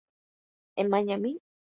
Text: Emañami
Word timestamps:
Emañami 0.83 1.31